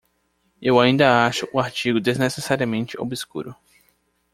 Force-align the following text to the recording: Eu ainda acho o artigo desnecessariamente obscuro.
Eu 0.59 0.79
ainda 0.79 1.27
acho 1.27 1.47
o 1.53 1.59
artigo 1.59 1.99
desnecessariamente 2.01 2.99
obscuro. 2.99 3.55